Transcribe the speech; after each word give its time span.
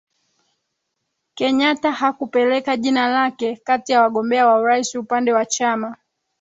kenyata 1.35 1.91
hakupeleka 1.91 2.77
jina 2.77 3.07
lake 3.07 3.55
kati 3.55 3.91
ya 3.91 4.01
wagombea 4.01 4.47
wa 4.47 4.59
urais 4.59 4.95
upande 4.95 5.33
wa 5.33 5.45
chama 5.45 5.97